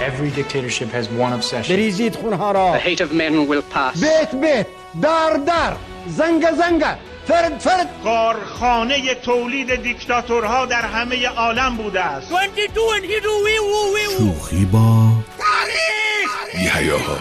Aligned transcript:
Every 0.00 0.30
dictatorship 0.30 0.90
has 0.92 1.06
one 1.08 1.32
obsession. 1.32 1.76
بریزید 1.76 2.16
خونها 2.16 2.52
را. 2.52 2.78
The 2.78 2.80
hate 2.80 3.00
of 3.00 3.12
men 3.12 3.50
will 3.50 3.74
pass. 3.74 4.00
بیت 4.00 4.34
بیت 4.34 4.66
در 5.02 5.40
در. 5.46 5.76
زنگ 6.08 6.44
زنگ. 6.58 6.84
فرد 7.26 7.58
فرد. 7.58 7.88
کارخانه 8.04 9.14
تولید 9.14 9.82
دیکتاتورها 9.82 10.66
در 10.66 10.82
همه 10.82 11.26
عالم 11.26 11.76
بوده 11.76 12.00
است. 12.00 12.32
شوخی 14.18 14.64
با 14.64 15.08
یحیاها 16.54 17.16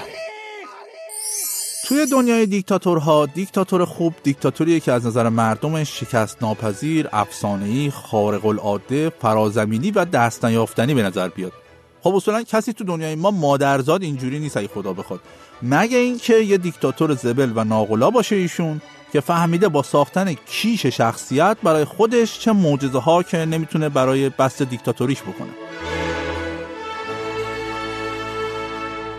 توی 1.87 2.05
دنیای 2.05 2.45
دیکتاتورها 2.45 3.25
دیکتاتور 3.25 3.85
خوب 3.85 4.13
دیکتاتوریه 4.23 4.79
که 4.79 4.91
از 4.91 5.05
نظر 5.05 5.29
مردمش 5.29 5.99
شکست 5.99 6.37
ناپذیر، 6.41 7.09
افسانه‌ای، 7.13 7.91
خارق 7.91 8.45
العاده، 8.45 9.11
فرازمینی 9.21 9.91
و 9.91 10.05
دست 10.05 10.45
نیافتنی 10.45 10.93
به 10.93 11.03
نظر 11.03 11.27
بیاد. 11.29 11.51
خب 12.01 12.15
اصولا 12.15 12.43
کسی 12.43 12.73
تو 12.73 12.83
دنیای 12.83 13.15
ما 13.15 13.31
مادرزاد 13.31 14.03
اینجوری 14.03 14.39
نیست 14.39 14.57
اگه 14.57 14.67
خدا 14.67 14.93
بخواد. 14.93 15.19
مگه 15.61 15.97
اینکه 15.97 16.35
یه 16.35 16.57
دیکتاتور 16.57 17.13
زبل 17.13 17.51
و 17.55 17.63
ناقلا 17.63 18.09
باشه 18.09 18.35
ایشون 18.35 18.81
که 19.13 19.19
فهمیده 19.19 19.69
با 19.69 19.83
ساختن 19.83 20.33
کیش 20.33 20.85
شخصیت 20.85 21.57
برای 21.63 21.85
خودش 21.85 22.39
چه 22.39 22.51
معجزه 22.51 22.99
ها 22.99 23.23
که 23.23 23.37
نمی‌تونه 23.37 23.89
برای 23.89 24.29
بست 24.29 24.61
دیکتاتوریش 24.61 25.21
بکنه. 25.21 25.49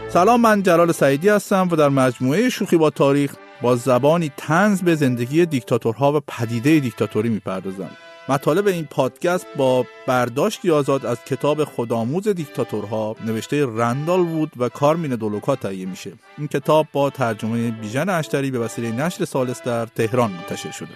سلام 0.08 0.40
من 0.40 0.62
جلال 0.62 0.92
سعیدی 0.92 1.28
هستم 1.28 1.68
و 1.70 1.76
در 1.76 1.88
مجموعه 1.88 2.48
شوخی 2.48 2.76
با 2.76 2.90
تاریخ 2.90 3.34
با 3.62 3.76
زبانی 3.76 4.32
تنز 4.36 4.82
به 4.82 4.94
زندگی 4.94 5.46
دیکتاتورها 5.46 6.12
و 6.12 6.20
پدیده 6.28 6.80
دیکتاتوری 6.80 7.28
می‌پردازم 7.28 7.90
مطالب 8.30 8.66
این 8.66 8.84
پادکست 8.84 9.46
با 9.56 9.86
برداشتی 10.06 10.70
آزاد 10.70 11.06
از 11.06 11.24
کتاب 11.24 11.64
خودآموز 11.64 12.28
دیکتاتورها 12.28 13.16
نوشته 13.26 13.66
رندال 13.66 14.20
وود 14.20 14.52
و 14.56 14.68
کارمین 14.68 15.10
دولوکا 15.10 15.56
تهیه 15.56 15.86
میشه. 15.86 16.12
این 16.38 16.48
کتاب 16.48 16.86
با 16.92 17.10
ترجمه 17.10 17.70
بیژن 17.70 18.08
اشتری 18.08 18.50
به 18.50 18.58
وسیله 18.58 18.92
نشر 18.92 19.24
سالس 19.24 19.62
در 19.62 19.86
تهران 19.86 20.30
منتشر 20.30 20.70
شده. 20.70 20.88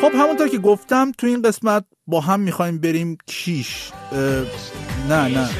خب 0.00 0.10
همونطور 0.14 0.48
که 0.48 0.58
گفتم 0.58 1.12
تو 1.18 1.26
این 1.26 1.42
قسمت 1.42 1.84
با 2.06 2.20
هم 2.20 2.40
می‌خوایم 2.40 2.78
بریم 2.78 3.18
کیش 3.26 3.92
نه 5.08 5.28
نه 5.28 5.50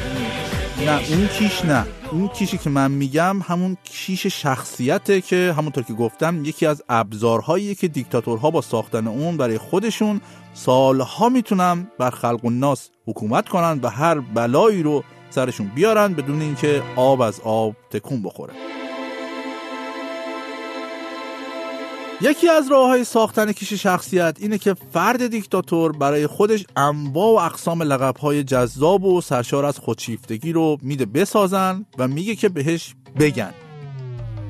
نه 0.85 1.09
اون 1.09 1.27
کیش 1.27 1.65
نه. 1.65 2.02
اون 2.13 2.27
کیشی 2.27 2.57
که 2.57 2.69
من 2.69 2.91
میگم 2.91 3.41
همون 3.41 3.77
کیش 3.83 4.27
شخصیته 4.27 5.21
که 5.21 5.53
همونطور 5.57 5.83
که 5.83 5.93
گفتم 5.93 6.45
یکی 6.45 6.65
از 6.65 6.83
ابزارهایی 6.89 7.75
که 7.75 7.87
دیکتاتورها 7.87 8.51
با 8.51 8.61
ساختن 8.61 9.07
اون 9.07 9.37
برای 9.37 9.57
خودشون 9.57 10.21
سالها 10.53 11.29
می‌تونن 11.29 11.87
بر 11.99 12.09
خلق 12.09 12.45
و 12.45 12.49
ناس 12.49 12.89
حکومت 13.07 13.49
کنن 13.49 13.79
و 13.83 13.89
هر 13.89 14.19
بلایی 14.19 14.83
رو 14.83 15.03
سرشون 15.29 15.71
بیارن 15.75 16.13
بدون 16.13 16.41
اینکه 16.41 16.83
آب 16.95 17.21
از 17.21 17.39
آب 17.43 17.75
تکون 17.91 18.23
بخوره. 18.23 18.72
یکی 22.23 22.49
از 22.49 22.71
راه 22.71 22.87
های 22.87 23.03
ساختن 23.03 23.51
کیش 23.51 23.73
شخصیت 23.73 24.37
اینه 24.39 24.57
که 24.57 24.75
فرد 24.93 25.27
دیکتاتور 25.27 25.91
برای 25.91 26.27
خودش 26.27 26.65
انواع 26.75 27.33
و 27.33 27.45
اقسام 27.45 27.81
لقب 27.81 28.17
های 28.17 28.43
جذاب 28.43 29.03
و 29.03 29.21
سرشار 29.21 29.65
از 29.65 29.79
خودشیفتگی 29.79 30.51
رو 30.51 30.77
میده 30.81 31.05
بسازن 31.05 31.85
و 31.97 32.07
میگه 32.07 32.35
که 32.35 32.49
بهش 32.49 32.95
بگن. 33.19 33.53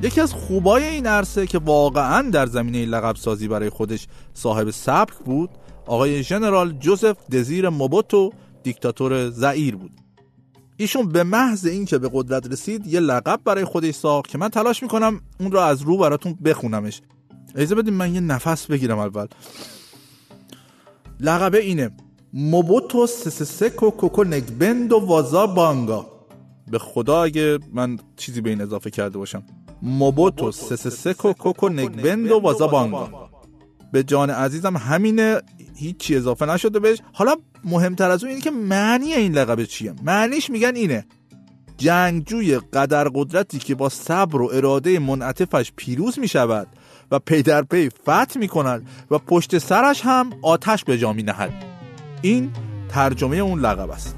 یکی 0.02 0.21
از 0.21 0.33
خوبای 0.33 0.83
این 0.83 1.07
عرصه 1.07 1.47
که 1.47 1.57
واقعا 1.57 2.30
در 2.30 2.45
زمینه 2.45 2.85
لقب 2.85 3.15
سازی 3.15 3.47
برای 3.47 3.69
خودش 3.69 4.08
صاحب 4.33 4.69
سبک 4.69 5.13
بود 5.25 5.49
آقای 5.85 6.23
ژنرال 6.23 6.71
جوزف 6.71 7.30
دزیر 7.31 7.69
موبوتو 7.69 8.31
دیکتاتور 8.63 9.30
زعیر 9.30 9.75
بود. 9.75 9.91
ایشون 10.77 11.09
به 11.09 11.23
محض 11.23 11.65
اینکه 11.65 11.98
به 11.98 12.09
قدرت 12.14 12.52
رسید 12.52 12.87
یه 12.87 12.99
لقب 12.99 13.39
برای 13.45 13.65
خودش 13.65 13.93
ساخت 13.93 14.27
که 14.27 14.37
من 14.37 14.49
تلاش 14.49 14.83
می‌کنم 14.83 15.21
اون 15.39 15.52
رو 15.52 15.59
از 15.59 15.81
رو 15.81 15.98
براتون 15.98 16.33
بخونمش. 16.45 17.02
اجازه 17.55 17.75
بدیم 17.75 17.93
من 17.93 18.15
یه 18.15 18.19
نفس 18.19 18.65
بگیرم 18.65 18.99
اول. 18.99 19.27
لقبه 21.19 21.59
اینه. 21.59 21.91
موبوتو 22.33 23.08
سسسکو 23.08 23.89
کوکو 23.89 24.23
نگبند 24.23 24.93
و 24.93 24.99
وازا 24.99 25.47
بانگا. 25.47 26.05
به 26.71 26.80
خدا 26.80 27.23
اگه 27.23 27.59
من 27.73 27.99
چیزی 28.17 28.42
به 28.42 28.49
این 28.49 28.61
اضافه 28.61 28.89
کرده 28.89 29.17
باشم. 29.17 29.43
موبوتو 29.81 30.52
سسسکو 30.52 31.33
کوکو 31.33 31.69
نگبند 31.69 32.31
و 32.31 32.39
وازا 32.39 32.67
بانگا. 32.67 33.30
به 33.92 34.03
جان 34.03 34.30
عزیزم 34.30 34.77
همینه. 34.77 35.42
هیچی 35.75 36.15
اضافه 36.15 36.45
نشده 36.45 36.80
بهش. 36.80 36.97
حالا 37.13 37.36
مهمتر 37.63 38.11
از 38.11 38.23
اون 38.23 38.30
اینه 38.30 38.42
که 38.42 38.52
معنی 38.52 39.13
این 39.13 39.31
لقبه 39.31 39.65
چیه؟ 39.65 39.93
معنیش 40.03 40.49
میگن 40.49 40.75
اینه. 40.75 41.05
جنگجوی 41.77 42.59
قدر 42.59 43.09
قدرتی 43.13 43.59
که 43.59 43.75
با 43.75 43.89
صبر 43.89 44.42
و 44.42 44.49
اراده 44.53 44.99
منعطفش 44.99 45.71
پیروز 45.75 46.19
می‌شود. 46.19 46.67
و 47.13 47.19
پی 47.19 47.41
در 47.41 47.61
پی 47.61 47.89
فتح 47.89 48.39
می 48.39 48.47
کند 48.47 48.87
و 49.11 49.17
پشت 49.17 49.57
سرش 49.57 50.01
هم 50.01 50.29
آتش 50.41 50.83
به 50.83 50.97
جا 50.97 51.13
می 51.13 51.23
نهد 51.23 51.53
این 52.21 52.51
ترجمه 52.89 53.37
اون 53.37 53.59
لقب 53.59 53.89
است. 53.89 54.17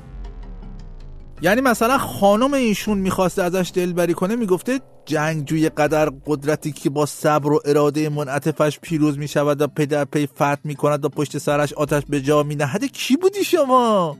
یعنی 1.41 1.61
مثلا 1.61 1.97
خانم 1.97 2.53
ایشون 2.53 2.97
می‌خواسته 2.97 3.43
ازش 3.43 3.71
دلبری 3.73 4.13
کنه 4.13 4.35
می‌گفته 4.35 4.79
جنگجوی 5.05 5.69
قدر 5.69 6.09
قدرتی 6.25 6.71
که 6.71 6.89
با 6.89 7.05
صبر 7.05 7.51
و 7.51 7.59
اراده 7.65 8.09
منعطفش 8.09 8.79
پیروز 8.79 9.17
می 9.17 9.27
شود 9.27 9.61
و 9.61 9.67
پی 9.67 9.85
در 9.85 10.05
پی 10.05 10.27
فتح 10.27 10.57
می 10.63 10.75
کند 10.75 11.05
و 11.05 11.09
پشت 11.09 11.37
سرش 11.37 11.73
آتش 11.73 12.03
به 12.09 12.21
جا 12.21 12.43
می 12.43 12.55
نهد 12.55 12.85
کی 12.85 13.17
بودی 13.17 13.43
شما؟ 13.43 14.17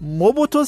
موبوتو 0.00 0.64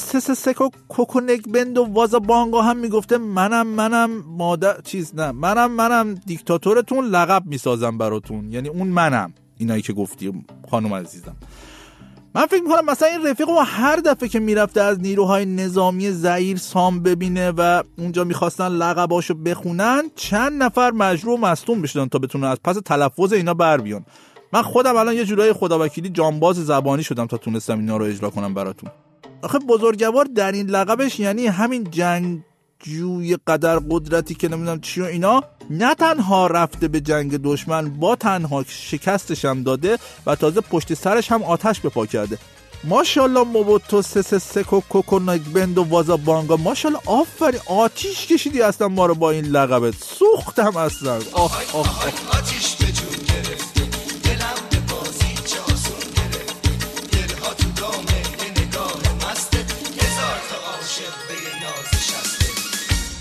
کوکونک 0.89 1.41
بند 1.49 1.77
و 1.77 1.85
وازا 1.85 2.19
بانگا 2.19 2.61
هم 2.61 2.77
می‌گفته 2.77 3.17
منم 3.17 3.67
منم 3.67 4.23
مادر 4.27 4.81
چیز 4.81 5.15
نه 5.15 5.31
منم 5.31 5.71
منم 5.71 6.13
دیکتاتورتون 6.13 7.05
لقب 7.05 7.43
می‌سازم 7.45 7.97
براتون. 7.97 8.51
یعنی 8.51 8.69
اون 8.69 8.87
منم. 8.87 9.33
اینایی 9.57 9.81
که 9.81 9.93
گفتی 9.93 10.45
خانم 10.71 10.93
عزیزم. 10.93 11.35
من 12.35 12.45
فکر 12.45 12.61
می‌کنم 12.61 12.85
مثلا 12.85 13.07
این 13.07 13.27
رفیق 13.27 13.49
ما 13.49 13.63
هر 13.63 13.95
دفعه 13.95 14.29
که 14.29 14.39
می‌رفته 14.39 14.81
از 14.81 14.99
نیروهای 14.99 15.45
نظامی 15.45 16.11
زعیر 16.11 16.57
سام 16.57 16.99
ببینه 16.99 17.51
و 17.51 17.83
اونجا 17.97 18.23
می‌خواستن 18.23 18.67
لقباشو 18.67 19.33
بخونن 19.33 20.03
چند 20.15 20.63
نفر 20.63 20.91
مجروع 20.91 21.37
و 21.37 21.41
مصدوم 21.41 21.81
بشدن 21.81 22.07
تا 22.07 22.19
بتونن 22.19 22.43
از 22.43 22.57
پس 22.63 22.75
تلفظ 22.85 23.33
اینا 23.33 23.53
بر 23.53 23.77
بیان. 23.77 24.05
من 24.53 24.61
خودم 24.61 24.95
الان 24.95 25.15
یه 25.15 25.25
جورای 25.25 25.53
خداوکیلی 25.53 26.09
جانباز 26.09 26.55
زبانی 26.55 27.03
شدم 27.03 27.25
تا 27.25 27.37
تونستم 27.37 27.79
اینا 27.79 27.97
رو 27.97 28.05
اجرا 28.05 28.29
کنم 28.29 28.53
براتون. 28.53 28.89
آخه 29.41 29.59
بزرگوار 29.59 30.25
در 30.25 30.51
این 30.51 30.67
لقبش 30.67 31.19
یعنی 31.19 31.47
همین 31.47 31.91
جنگ 31.91 32.39
جوی 32.79 33.37
قدر 33.47 33.79
قدرتی 33.89 34.35
که 34.35 34.47
نمی‌دونم 34.47 34.81
چی 34.81 35.01
و 35.01 35.05
اینا 35.05 35.43
نه 35.69 35.95
تنها 35.95 36.47
رفته 36.47 36.87
به 36.87 37.01
جنگ 37.01 37.37
دشمن 37.37 37.89
با 37.89 38.15
تنها 38.15 38.63
شکستش 38.67 39.45
هم 39.45 39.63
داده 39.63 39.97
و 40.25 40.35
تازه 40.35 40.61
پشت 40.61 40.93
سرش 40.93 41.31
هم 41.31 41.43
آتش 41.43 41.79
به 41.79 41.89
پا 41.89 42.05
کرده. 42.05 42.37
ماشاءالله 42.83 43.43
موبوتو 43.43 44.01
سس 44.01 44.33
سکو 44.33 44.79
کوکو 44.89 45.19
بند 45.53 45.77
و 45.77 45.83
وازا 45.83 46.17
بانگا. 46.17 46.57
ماشاءالله 46.57 47.01
آفرین 47.05 47.61
آتیش 47.65 48.27
کشیدی 48.27 48.61
اصلا 48.61 48.87
ما 48.87 49.05
رو 49.05 49.15
با 49.15 49.31
این 49.31 49.45
لقبت. 49.45 49.93
سوختم 50.19 50.77
اصلا. 50.77 51.15
آخ 51.33 51.75
آخ, 51.75 51.75
آخ. 51.75 52.80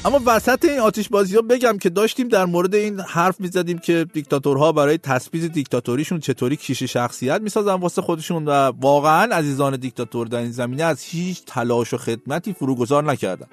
اما 0.04 0.20
وسط 0.26 0.64
این 0.64 0.80
آتیش 0.80 1.08
بازی 1.08 1.36
ها 1.36 1.42
بگم 1.42 1.78
که 1.78 1.90
داشتیم 1.90 2.28
در 2.28 2.44
مورد 2.44 2.74
این 2.74 3.00
حرف 3.00 3.40
می‌زدیم 3.40 3.78
که 3.78 4.06
دیکتاتورها 4.12 4.72
برای 4.72 4.98
تثبیت 4.98 5.52
دیکتاتوریشون 5.52 6.20
چطوری 6.20 6.56
کیش 6.56 6.82
شخصیت 6.82 7.40
می‌سازن 7.40 7.74
واسه 7.74 8.02
خودشون 8.02 8.44
و 8.44 8.50
واقعا 8.80 9.34
عزیزان 9.36 9.76
دیکتاتور 9.76 10.26
در 10.26 10.38
این 10.38 10.50
زمینه 10.52 10.82
از 10.84 11.02
هیچ 11.02 11.42
تلاش 11.46 11.94
و 11.94 11.96
خدمتی 11.96 12.52
فروگذار 12.52 13.04
نکردن. 13.04 13.46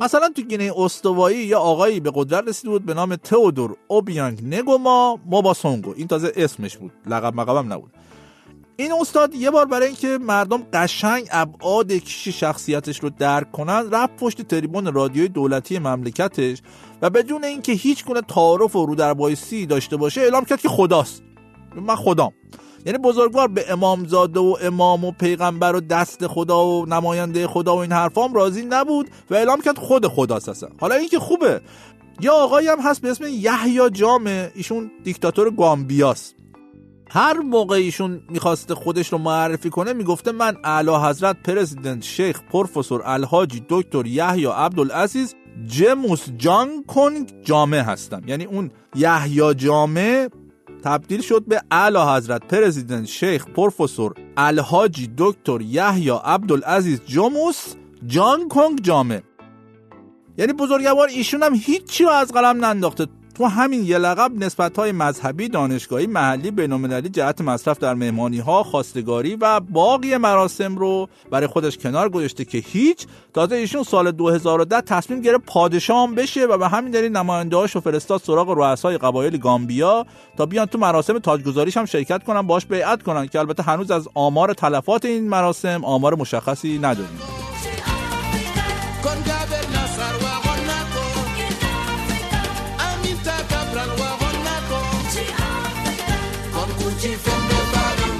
مثلا 0.00 0.28
تو 0.36 0.42
گینه 0.42 0.72
استوایی 0.76 1.38
یا 1.38 1.58
آقایی 1.58 2.00
به 2.00 2.12
قدرت 2.14 2.48
رسیده 2.48 2.70
بود 2.70 2.86
به 2.86 2.94
نام 2.94 3.16
تئودور 3.16 3.76
اوبیانگ 3.88 4.54
نگوما 4.54 5.18
موباسونگو 5.26 5.94
این 5.96 6.06
تازه 6.06 6.32
اسمش 6.36 6.76
بود. 6.76 6.92
لقب 7.06 7.34
مقبم 7.34 7.72
نبود. 7.72 7.90
این 8.80 8.92
استاد 8.92 9.34
یه 9.34 9.50
بار 9.50 9.66
برای 9.66 9.86
اینکه 9.86 10.18
مردم 10.20 10.62
قشنگ 10.72 11.28
ابعاد 11.30 11.92
کشی 11.92 12.32
شخصیتش 12.32 13.00
رو 13.00 13.10
درک 13.10 13.52
کنن 13.52 13.90
رفت 13.90 14.16
پشت 14.16 14.42
تریبون 14.42 14.92
رادیوی 14.92 15.28
دولتی 15.28 15.78
مملکتش 15.78 16.62
و 17.02 17.10
بدون 17.10 17.44
اینکه 17.44 17.72
هیچ 17.72 18.04
گونه 18.04 18.20
تعارف 18.20 18.76
و 18.76 18.86
رو 18.86 18.94
در 18.94 19.14
بایسی 19.14 19.66
داشته 19.66 19.96
باشه 19.96 20.20
اعلام 20.20 20.44
کرد 20.44 20.60
که 20.60 20.68
خداست. 20.68 21.22
من 21.74 21.96
خدام. 21.96 22.32
یعنی 22.86 22.98
بزرگوار 22.98 23.48
به 23.48 23.72
امامزاده 23.72 24.40
و 24.40 24.56
امام 24.62 25.04
و 25.04 25.12
پیغمبر 25.12 25.76
و 25.76 25.80
دست 25.80 26.26
خدا 26.26 26.66
و 26.66 26.86
نماینده 26.86 27.46
خدا 27.46 27.76
و 27.76 27.78
این 27.78 27.92
حرفام 27.92 28.34
راضی 28.34 28.62
نبود 28.62 29.10
و 29.30 29.34
اعلام 29.34 29.60
کرد 29.60 29.78
خود 29.78 30.06
خداست 30.06 30.48
هستن 30.48 30.68
حالا 30.80 30.94
این 30.94 31.08
که 31.08 31.18
خوبه. 31.18 31.60
یا 32.20 32.34
آقایی 32.34 32.68
هم 32.68 32.80
هست 32.80 33.02
به 33.02 33.10
اسم 33.10 33.24
یحیی 33.30 33.90
جامه 33.90 34.52
ایشون 34.54 34.90
دیکتاتور 35.04 35.50
گامبیاست. 35.50 36.37
هر 37.10 37.38
موقع 37.38 37.76
ایشون 37.76 38.20
می‌خواسته 38.30 38.74
خودش 38.74 39.12
رو 39.12 39.18
معرفی 39.18 39.70
کنه 39.70 39.92
می‌گفته 39.92 40.32
من 40.32 40.56
اعلی 40.64 40.90
حضرت 40.90 41.42
پرزیدنت 41.42 42.02
شیخ 42.02 42.40
پروفسور 42.42 43.02
الحاجی 43.04 43.64
دکتر 43.68 44.06
یحیی 44.06 44.46
عبدالعزیز 44.46 45.34
جموس 45.66 46.28
جان 46.36 46.84
کنگ 46.84 47.32
جامع 47.42 47.80
هستم. 47.80 48.22
یعنی 48.26 48.44
اون 48.44 48.70
یحیی 48.94 49.54
جامع 49.54 50.28
تبدیل 50.84 51.20
شد 51.20 51.44
به 51.48 51.62
اعلی 51.70 51.98
حضرت 52.16 52.46
پرزیدنت 52.46 53.06
شیخ 53.06 53.46
پروفسور 53.46 54.14
الحاجی 54.36 55.10
دکتر 55.18 55.60
یحیی 55.60 56.10
عبدالعزیز 56.10 57.00
جموس 57.06 57.74
جان 58.06 58.48
کنگ 58.48 58.82
جامع. 58.82 59.20
یعنی 60.38 60.52
بزرگوار 60.52 61.08
ایشون 61.08 61.42
هم 61.42 61.54
هیچی 61.54 62.04
رو 62.04 62.10
از 62.10 62.32
قلم 62.32 62.64
ننداخته. 62.64 63.06
تو 63.38 63.46
همین 63.46 63.84
یه 63.84 63.98
لقب 63.98 64.32
نسبت 64.34 64.78
های 64.78 64.92
مذهبی 64.92 65.48
دانشگاهی 65.48 66.06
محلی 66.06 66.50
بینالمللی 66.50 67.08
جهت 67.08 67.40
مصرف 67.40 67.78
در 67.78 67.94
مهمانی 67.94 68.38
ها 68.38 68.62
خواستگاری 68.62 69.36
و 69.36 69.60
باقی 69.60 70.16
مراسم 70.16 70.76
رو 70.76 71.08
برای 71.30 71.46
خودش 71.46 71.78
کنار 71.78 72.08
گذاشته 72.08 72.44
که 72.44 72.58
هیچ. 72.58 73.06
تازه 73.34 73.56
ایشون 73.56 73.82
سال 73.82 74.10
2010 74.10 74.80
تصمیم 74.80 75.20
گرفت 75.20 75.44
پادشاه 75.46 76.14
بشه 76.14 76.46
و 76.46 76.58
به 76.58 76.68
همین 76.68 76.90
دلیل 76.90 77.12
نماینده 77.12 77.56
هاشو 77.56 77.80
فرستاد 77.80 78.20
سراغ 78.20 78.50
رؤسای 78.50 78.98
قبایل 78.98 79.36
گامبیا 79.36 80.06
تا 80.36 80.46
بیان 80.46 80.66
تو 80.66 80.78
مراسم 80.78 81.18
تاجگذاریش 81.18 81.76
هم 81.76 81.84
شرکت 81.84 82.24
کنن 82.24 82.42
باش 82.42 82.66
بیعت 82.66 83.02
کنن 83.02 83.26
که 83.26 83.38
البته 83.38 83.62
هنوز 83.62 83.90
از 83.90 84.08
آمار 84.14 84.54
تلفات 84.54 85.04
این 85.04 85.28
مراسم 85.28 85.84
آمار 85.84 86.14
مشخصی 86.14 86.78
نداریم. 86.78 87.18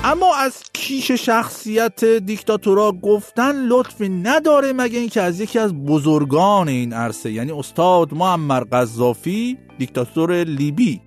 اما 0.04 0.36
از 0.36 0.62
کیش 0.72 1.10
شخصیت 1.10 2.04
دیکتاتورا 2.04 2.92
گفتن 2.92 3.66
لطفی 3.66 4.08
نداره 4.08 4.72
مگه 4.72 4.98
اینکه 4.98 5.22
از 5.22 5.40
یکی 5.40 5.58
از 5.58 5.74
بزرگان 5.74 6.68
این 6.68 6.92
عرصه 6.92 7.32
یعنی 7.32 7.52
استاد 7.52 8.14
معمر 8.14 8.60
قذافی 8.60 9.58
دیکتاتور 9.78 10.44
لیبی 10.44 11.00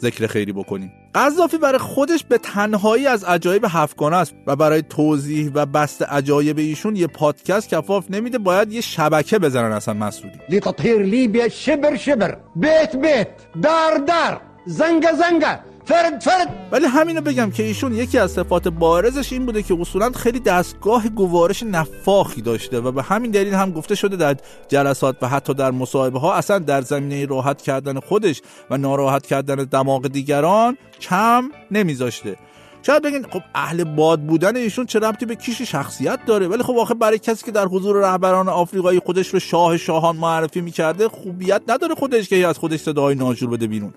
ذکر 0.00 0.26
خیری 0.26 0.52
بکنیم. 0.52 0.92
قذافی 1.14 1.58
برای 1.58 1.78
خودش 1.78 2.24
به 2.24 2.38
تنهایی 2.38 3.06
از 3.06 3.24
عجایب 3.24 3.66
هفتگانه 3.68 4.16
است 4.16 4.34
و 4.46 4.56
برای 4.56 4.82
توضیح 4.82 5.50
و 5.54 5.66
بست 5.66 6.02
عجایب 6.02 6.58
ایشون 6.58 6.96
یه 6.96 7.06
پادکست 7.06 7.68
کفاف 7.68 8.10
نمیده 8.10 8.38
باید 8.38 8.72
یه 8.72 8.80
شبکه 8.80 9.38
بزنن 9.38 9.72
اصلا 9.72 9.94
مسئولی 9.94 10.34
لتطهير 10.48 11.02
ليبيا 11.02 11.48
شبر 11.48 11.96
شبر. 11.96 12.36
بيت 12.56 12.96
بيت 12.96 13.28
دار 13.62 13.98
دار 13.98 14.40
زنقة 14.66 15.12
زنقة 15.12 15.69
فرد 15.90 16.20
فرد. 16.20 16.68
ولی 16.72 16.86
همینو 16.86 17.20
بگم 17.20 17.50
که 17.50 17.62
ایشون 17.62 17.94
یکی 17.94 18.18
از 18.18 18.32
صفات 18.32 18.68
بارزش 18.68 19.32
این 19.32 19.46
بوده 19.46 19.62
که 19.62 19.76
اصولا 19.80 20.10
خیلی 20.10 20.40
دستگاه 20.40 21.08
گوارش 21.08 21.62
نفاخی 21.62 22.42
داشته 22.42 22.80
و 22.80 22.92
به 22.92 23.02
همین 23.02 23.30
دلیل 23.30 23.54
هم 23.54 23.72
گفته 23.72 23.94
شده 23.94 24.16
در 24.16 24.36
جلسات 24.68 25.16
و 25.22 25.28
حتی 25.28 25.54
در 25.54 25.70
مصاحبه 25.70 26.18
ها 26.18 26.34
اصلا 26.34 26.58
در 26.58 26.80
زمینه 26.80 27.26
راحت 27.26 27.62
کردن 27.62 28.00
خودش 28.00 28.42
و 28.70 28.76
ناراحت 28.76 29.26
کردن 29.26 29.54
دماغ 29.54 30.08
دیگران 30.08 30.76
کم 31.00 31.50
نمیذاشته. 31.70 32.36
شاید 32.82 33.02
بگین 33.02 33.22
خب 33.22 33.42
اهل 33.54 33.84
باد 33.84 34.20
بودن 34.20 34.56
ایشون 34.56 34.86
چه 34.86 34.98
ربطی 34.98 35.26
به 35.26 35.34
کیش 35.34 35.62
شخصیت 35.62 36.18
داره؟ 36.26 36.48
ولی 36.48 36.62
خب 36.62 36.78
آخه 36.78 36.94
برای 36.94 37.18
کسی 37.18 37.44
که 37.44 37.50
در 37.50 37.66
حضور 37.66 37.96
رهبران 37.96 38.48
آفریقایی 38.48 38.98
خودش 38.98 39.28
رو 39.28 39.40
شاه 39.40 39.76
شاهان 39.76 40.16
معرفی 40.16 40.60
می‌کرده 40.60 41.08
خوبیت 41.08 41.62
نداره 41.68 41.94
خودش 41.94 42.28
که 42.28 42.46
از 42.46 42.58
خودش 42.58 42.80
صدای 42.80 43.14
ناجور 43.14 43.50
بده 43.50 43.66
بیرون. 43.66 43.94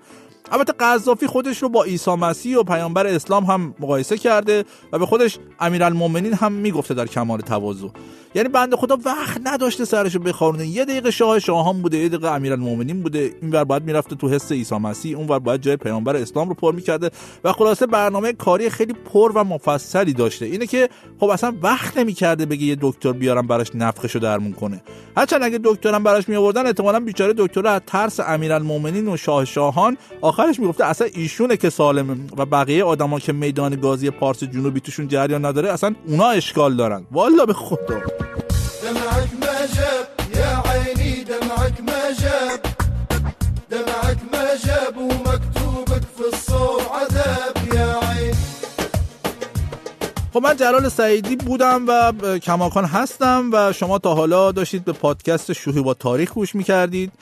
البته 0.54 0.72
قذافی 0.72 1.26
خودش 1.26 1.62
رو 1.62 1.68
با 1.68 1.84
عیسی 1.84 2.10
مسیح 2.10 2.58
و 2.58 2.62
پیامبر 2.62 3.06
اسلام 3.06 3.44
هم 3.44 3.74
مقایسه 3.80 4.18
کرده 4.18 4.64
و 4.92 4.98
به 4.98 5.06
خودش 5.06 5.38
امیرالمومنین 5.60 6.32
هم 6.32 6.52
می‌گفته 6.52 6.94
در 6.94 7.06
کمال 7.06 7.40
تواضع. 7.40 7.88
یعنی 8.34 8.48
بنده 8.48 8.76
خدا 8.76 8.98
وقت 9.04 9.40
نداشته 9.44 9.84
سرشو 9.84 10.18
بخارونه. 10.18 10.66
یه 10.66 10.84
دقیقه 10.84 11.10
شاه 11.10 11.38
شاهان 11.38 11.82
بوده 11.82 11.98
یه 11.98 12.08
دقیقه 12.08 12.28
امیرالمومنین 12.28 13.02
بوده. 13.02 13.30
اینور 13.42 13.64
باید 13.64 13.84
می‌رفته 13.84 14.16
تو 14.16 14.28
حس 14.28 14.52
عیسی 14.52 14.74
مسیح 14.74 15.16
اونور 15.16 15.38
باید 15.38 15.60
جای 15.60 15.76
پیامبر 15.76 16.16
اسلام 16.16 16.48
رو 16.48 16.54
پر 16.54 16.74
می‌کرده. 16.74 17.10
و 17.44 17.52
خلاصه 17.52 17.86
برنامه 17.86 18.32
کاری 18.32 18.70
خیلی 18.70 18.92
پر 19.12 19.32
و 19.34 19.44
مفصلی 19.44 20.12
داشته. 20.12 20.46
اینه 20.46 20.66
که 20.66 20.88
خب 21.20 21.28
اصلا 21.28 21.52
وقت 21.62 21.96
نمی‌کرده 21.96 22.46
بگه 22.46 22.62
یه 22.62 22.76
دکتر 22.80 23.12
بیارم 23.12 23.46
براش 23.46 23.70
نفخشو 23.74 24.18
درمون 24.18 24.52
کنه. 24.52 24.82
هرچند 25.16 25.42
اگه 25.42 25.60
دکترم 25.64 26.02
براش 26.02 26.28
می 26.28 26.36
آوردن 26.36 26.66
احتمالاً 26.66 27.00
بیچاره 27.00 27.34
دکتر 27.36 27.66
از 27.66 27.80
ترس 27.86 28.20
امیرالمومنین 28.20 29.08
و 29.08 29.16
شاه 29.16 29.44
شاهان 29.44 29.96
آخرش 30.44 30.60
می‌گفته 30.60 30.84
اصلا 30.84 31.06
ایشونه 31.14 31.56
که 31.56 31.70
سالمه 31.70 32.16
و 32.36 32.46
بقیه 32.46 32.84
آدما 32.84 33.18
که 33.18 33.32
میدان 33.32 33.80
گازی 33.80 34.10
پارس 34.10 34.44
جنوبی 34.44 34.80
توشون 34.80 35.08
جریان 35.08 35.44
نداره 35.44 35.72
اصلا 35.72 35.94
اونا 36.06 36.28
اشکال 36.28 36.76
دارن. 36.76 37.06
والا 37.12 37.46
به 37.46 37.52
خدا. 37.52 37.98
دمعك 38.82 39.30
يا 40.40 40.52
عيني 40.70 41.24
دمعك 41.24 41.76
دمعك 43.70 44.18
ومكتوبك 44.98 46.04
في 46.16 46.24
الصور 46.32 46.80
عذاب 46.98 47.56
يا 47.74 47.90
عين 48.08 48.34
خب 50.32 50.42
من 50.42 50.56
جلال 50.56 50.88
سعیدی 50.88 51.36
بودم 51.36 51.84
و 51.88 52.12
کماکان 52.38 52.84
هستم 52.84 53.50
و 53.52 53.72
شما 53.72 53.98
تا 53.98 54.14
حالا 54.14 54.52
داشتید 54.52 54.84
به 54.84 54.92
پادکست 54.92 55.52
شوخی 55.52 55.80
با 55.80 55.94
تاریخ 55.94 56.32
گوش 56.32 56.54
می‌کردید. 56.54 57.12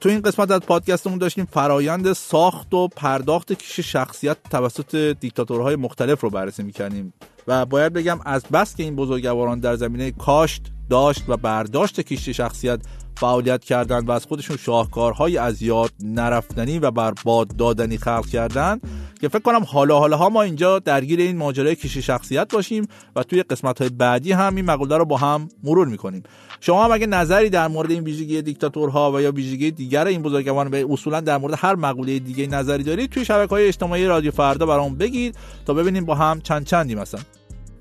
تو 0.00 0.08
این 0.08 0.20
قسمت 0.20 0.50
از 0.50 0.60
پادکستمون 0.60 1.18
داشتیم 1.18 1.44
فرایند 1.44 2.12
ساخت 2.12 2.74
و 2.74 2.88
پرداخت 2.88 3.52
کیش 3.52 3.80
شخصیت 3.80 4.36
توسط 4.50 5.16
دیکتاتورهای 5.20 5.76
مختلف 5.76 6.20
رو 6.20 6.30
بررسی 6.30 6.62
می‌کردیم. 6.62 7.12
و 7.46 7.66
باید 7.66 7.92
بگم 7.92 8.20
از 8.24 8.44
بس 8.44 8.76
که 8.76 8.82
این 8.82 8.96
بزرگواران 8.96 9.60
در 9.60 9.76
زمینه 9.76 10.10
کاشت 10.10 10.62
داشت 10.90 11.22
و 11.28 11.36
برداشت 11.36 12.00
کیش 12.00 12.28
شخصیت 12.28 12.80
فعالیت 13.16 13.64
کردند 13.64 14.08
و 14.08 14.12
از 14.12 14.26
خودشون 14.26 14.56
شاهکارهای 14.56 15.38
از 15.38 15.62
یاد 15.62 15.90
نرفتنی 16.00 16.78
و 16.78 16.90
بر 16.90 17.14
باد 17.24 17.56
دادنی 17.56 17.98
خلق 17.98 18.26
کردند 18.26 18.80
که 19.20 19.28
فکر 19.28 19.42
کنم 19.42 19.64
حالا 19.64 19.98
حالا 19.98 20.16
ها 20.16 20.28
ما 20.28 20.42
اینجا 20.42 20.78
درگیر 20.78 21.20
این 21.20 21.36
ماجرای 21.36 21.76
کیش 21.76 21.98
شخصیت 21.98 22.52
باشیم 22.52 22.86
و 23.16 23.22
توی 23.22 23.42
قسمت 23.42 23.80
های 23.80 23.90
بعدی 23.90 24.32
هم 24.32 24.56
این 24.56 24.64
مقوله 24.64 24.96
رو 24.96 25.04
با 25.04 25.16
هم 25.16 25.48
مرور 25.62 25.88
می‌کنیم. 25.88 26.22
شما 26.60 26.84
هم 26.84 26.92
اگه 26.92 27.06
نظری 27.06 27.50
در 27.50 27.68
مورد 27.68 27.90
این 27.90 28.04
ویژگی 28.04 28.42
دیکتاتورها 28.42 29.12
و 29.12 29.20
یا 29.20 29.32
ویژگی 29.32 29.70
دیگر 29.70 30.06
این 30.06 30.22
بزرگواران 30.22 30.70
به 30.70 30.86
اصولا 30.90 31.20
در 31.20 31.38
مورد 31.38 31.54
هر 31.58 31.74
مقوله 31.74 32.18
دیگه 32.18 32.46
نظری 32.46 32.82
دارید 32.82 33.10
توی 33.10 33.24
شبکه 33.24 33.50
های 33.50 33.66
اجتماعی 33.66 34.06
رادیو 34.06 34.30
فردا 34.30 34.66
برام 34.66 34.94
بگید 34.94 35.36
تا 35.66 35.74
ببینیم 35.74 36.04
با 36.04 36.14
هم 36.14 36.40
چند 36.40 36.64
چندی 36.64 36.94
مثلا. 36.94 37.20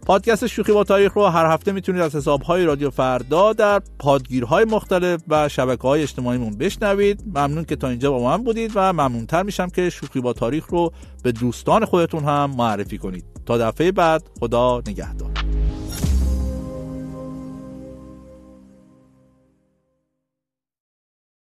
پادکست 0.06 0.48
شوخی 0.48 0.72
با 0.72 0.84
تاریخ 0.84 1.14
رو 1.14 1.26
هر 1.26 1.46
هفته 1.46 1.72
می‌تونید 1.72 2.02
از 2.02 2.16
حسابهای 2.16 2.66
رادیو 2.66 2.90
فردا 2.90 3.54
در 3.54 3.82
پادگیرهای 4.00 4.66
مختلف 4.66 5.22
و 5.28 5.50
شبکه 5.50 5.82
های 5.82 6.02
اجتماعیمون 6.02 6.58
بشنوید. 6.58 7.24
ممنون 7.28 7.66
که 7.66 7.76
تا 7.76 7.90
اینجا 7.90 8.12
با 8.12 8.24
من 8.24 8.44
بودید 8.44 8.72
و 8.76 8.94
ممنونتر 8.94 9.44
میشم 9.44 9.70
که 9.70 9.90
شوخی 9.90 10.22
با 10.22 10.34
تاریخ 10.34 10.68
رو 10.68 10.92
به 11.24 11.32
دوستان 11.32 11.86
خودتون 11.86 12.24
هم 12.24 12.52
معرفی 12.58 12.98
کنید. 12.98 13.26
تا 13.46 13.58
دفعه 13.58 13.92
بعد 13.92 14.30
خدا 14.40 14.82
نگهدار. 14.88 15.33